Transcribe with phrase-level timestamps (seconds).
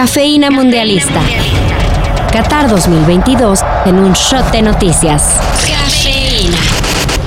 [0.00, 1.20] Cafeína Mundialista.
[2.32, 5.34] Qatar 2022 en un shot de noticias.
[5.68, 6.56] Cafeína.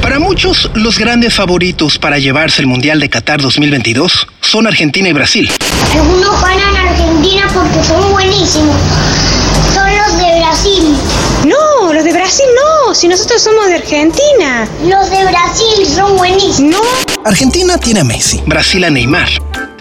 [0.01, 5.13] Para muchos, los grandes favoritos para llevarse el Mundial de Qatar 2022 son Argentina y
[5.13, 5.51] Brasil.
[5.93, 8.75] Algunos ganan Argentina porque son buenísimos.
[9.71, 10.97] Son los de Brasil.
[11.45, 14.67] No, los de Brasil no, si nosotros somos de Argentina.
[14.87, 16.73] Los de Brasil son buenísimos.
[16.73, 17.23] No.
[17.23, 19.29] Argentina tiene a Messi, Brasil a Neymar.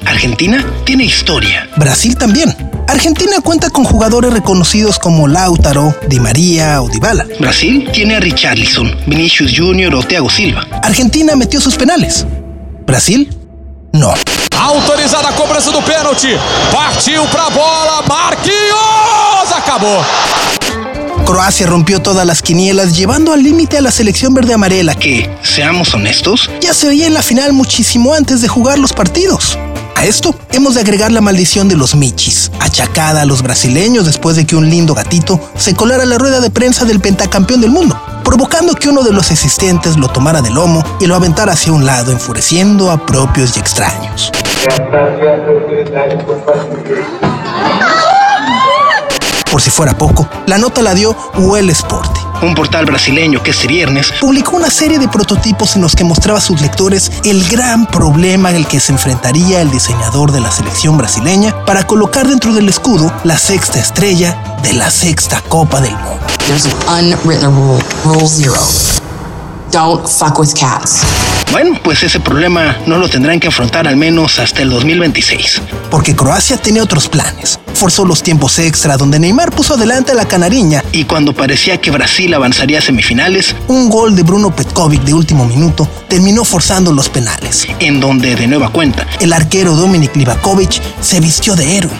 [0.05, 1.71] Argentina tiene historia.
[1.79, 2.55] Brasil también.
[2.93, 7.27] Argentina cuenta con jugadores reconocidos como Lautaro, Di María o Dybala.
[7.41, 10.67] Brasil tiene a Richarlison, Vinicius Junior o Thiago Silva.
[10.83, 12.27] Argentina metió sus penales.
[12.85, 13.31] Brasil,
[13.95, 14.13] no.
[14.61, 16.37] Autorizada a cobrança do pênalti.
[16.71, 18.03] Partiu pra bola.
[18.07, 19.53] Marquinhos!
[19.57, 20.05] Acabou.
[21.25, 26.51] Croacia rompió todas las quinielas, llevando al límite a la selección verde-amarela que, seamos honestos,
[26.61, 29.59] ya se veía en la final muchísimo antes de jugar los partidos.
[30.03, 34.35] A esto hemos de agregar la maldición de los michis, achacada a los brasileños después
[34.35, 37.97] de que un lindo gatito se colara la rueda de prensa del pentacampeón del mundo,
[38.25, 41.87] provocando que uno de los asistentes lo tomara del lomo y lo aventara hacia un
[41.87, 44.33] lado, enfureciendo a propios y extraños.
[49.53, 53.67] Por si fuera poco, la nota la dio Well Sport, un portal brasileño que este
[53.67, 57.87] viernes publicó una serie de prototipos en los que mostraba a sus lectores el gran
[57.87, 62.69] problema el que se enfrentaría el diseñador de la selección brasileña para colocar dentro del
[62.69, 66.27] escudo la sexta estrella de la sexta Copa del Mundo.
[66.47, 68.61] There's an unwritten rule, rule zero.
[69.71, 71.22] Don't fuck with cats.
[71.53, 75.61] Bueno, pues ese problema no lo tendrán que afrontar al menos hasta el 2026.
[75.91, 77.61] Porque Croacia tenía otros planes.
[77.75, 81.91] Forzó los tiempos extra donde Neymar puso adelante a la canariña y cuando parecía que
[81.91, 87.11] Brasil avanzaría a semifinales, un gol de Bruno Petkovic de último minuto terminó forzando los
[87.11, 91.93] penales, en donde de nueva cuenta el arquero Dominik Livakovic se vistió de héroe.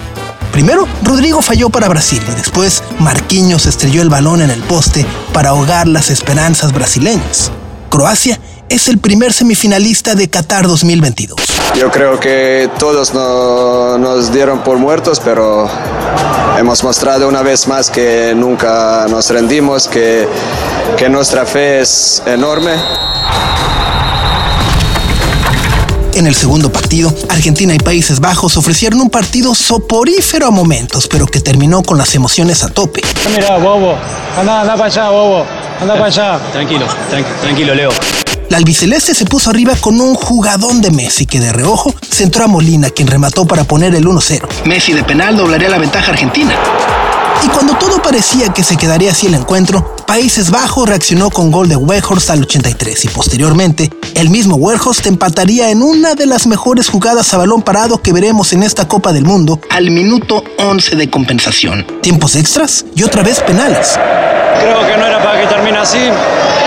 [0.51, 5.05] Primero, Rodrigo falló para Brasil y después Marquinhos estrelló el balón en el poste
[5.35, 7.53] para ahogar las esperanzas brasileñas.
[7.91, 8.41] Croacia
[8.73, 11.39] es el primer semifinalista de Qatar 2022.
[11.79, 15.69] Yo creo que todos no- nos dieron por muertos, pero
[16.59, 20.27] hemos mostrado una vez más que nunca nos rendimos, que,
[20.97, 22.73] que nuestra fe es enorme.
[26.15, 31.27] En el segundo partido, Argentina y Países Bajos ofrecieron un partido soporífero a momentos, pero
[31.27, 33.01] que terminó con las emociones a tope.
[33.35, 33.97] Mira, bobo.
[34.39, 35.45] Anda, anda para allá, bobo.
[35.81, 36.39] Anda para allá.
[36.53, 37.91] Tranquilo, tranqui- tranquilo, Leo.
[38.53, 42.49] La albiceleste se puso arriba con un jugadón de Messi que de reojo centró a
[42.49, 44.47] Molina, quien remató para poner el 1-0.
[44.67, 46.53] Messi de penal doblaría la ventaja argentina.
[47.43, 51.67] Y cuando todo parecía que se quedaría así el encuentro, Países Bajos reaccionó con gol
[51.71, 56.91] de Weghorst al 83 y posteriormente el mismo Weghorst empataría en una de las mejores
[56.91, 61.09] jugadas a balón parado que veremos en esta Copa del Mundo al minuto 11 de
[61.09, 61.87] compensación.
[62.03, 63.99] Tiempos extras y otra vez penales.
[64.61, 65.99] Creo que no era para que termine así.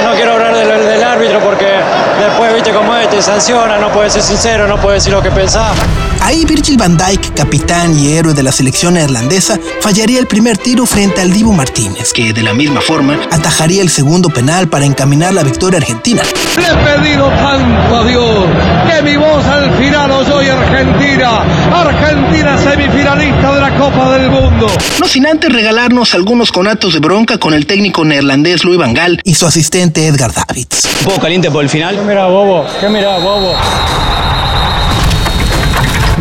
[0.03, 1.74] No quiero hablar del, del árbitro porque
[2.19, 5.31] después, viste cómo es, te sanciona, no puedes ser sincero, no puedes decir lo que
[5.31, 5.75] pensás.
[6.21, 10.85] Ahí Virgil van Dijk, capitán y héroe de la selección neerlandesa, fallaría el primer tiro
[10.85, 15.33] frente al Dibu Martínez, que de la misma forma atajaría el segundo penal para encaminar
[15.33, 16.23] la victoria argentina.
[16.57, 18.45] Le he pedido tanto a Dios
[18.89, 24.67] que mi voz al final oyó y Argentina, Argentina semifinalista de la Copa del Mundo.
[24.99, 29.21] No sin antes regalarnos algunos conatos de bronca con el técnico neerlandés Louis van Gaal
[29.23, 30.87] y su asistente Edgar Davids.
[31.01, 31.97] Un poco caliente por el final.
[31.97, 32.65] ¿Qué mira, bobo?
[32.79, 33.51] ¿Qué mira, bobo?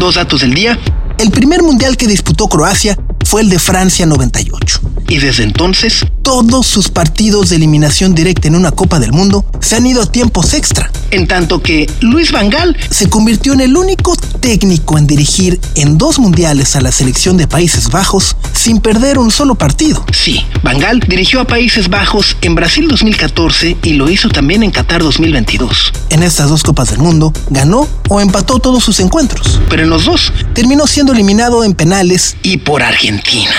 [0.01, 0.77] Dos datos del día.
[1.17, 4.81] El primer mundial que disputó Croacia fue el de Francia 98.
[5.07, 9.77] Y desde entonces, todos sus partidos de eliminación directa en una Copa del Mundo se
[9.77, 10.91] han ido a tiempos extra.
[11.15, 15.97] En tanto que Luis Van Gaal se convirtió en el único técnico en dirigir en
[15.97, 20.05] dos mundiales a la selección de Países Bajos sin perder un solo partido.
[20.13, 24.73] Sí, Van Gaal dirigió a Países Bajos en Brasil 2014 y lo hizo también en
[24.73, 25.93] Qatar 2022.
[26.11, 30.07] En estas dos Copas del Mundo ganó o empató todos sus encuentros, pero en los
[30.07, 33.55] dos terminó siendo eliminado en penales y por Argentina.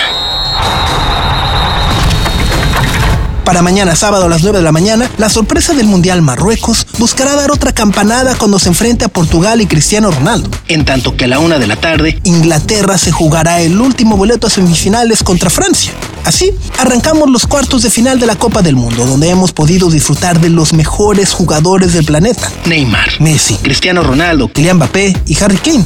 [3.46, 7.36] Para mañana sábado a las 9 de la mañana, la sorpresa del Mundial Marruecos buscará
[7.36, 10.50] dar otra campanada cuando se enfrente a Portugal y Cristiano Ronaldo.
[10.66, 14.48] En tanto que a la una de la tarde, Inglaterra se jugará el último boleto
[14.48, 15.92] a semifinales contra Francia.
[16.24, 20.40] Así, arrancamos los cuartos de final de la Copa del Mundo, donde hemos podido disfrutar
[20.40, 22.50] de los mejores jugadores del planeta.
[22.64, 25.84] Neymar, Messi, Cristiano Ronaldo, Kylian Mbappé y Harry Kane.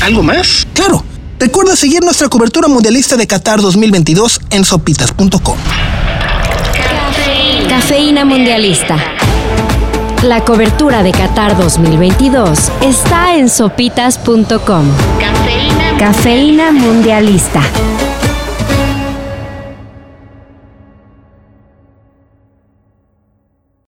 [0.00, 0.66] ¿Algo más?
[0.74, 1.04] Claro.
[1.38, 5.56] Recuerda seguir nuestra cobertura mundialista de Qatar 2022 en sopitas.com.
[7.78, 8.96] Cafeína Mundialista.
[10.22, 14.86] La cobertura de Qatar 2022 está en sopitas.com.
[15.20, 17.60] Cafeína Cafeína Mundialista.